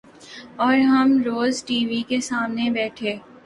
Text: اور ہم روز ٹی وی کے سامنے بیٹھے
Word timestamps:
اور 0.57 0.77
ہم 0.87 1.11
روز 1.25 1.63
ٹی 1.63 1.79
وی 1.85 2.01
کے 2.09 2.19
سامنے 2.21 2.69
بیٹھے 2.71 3.15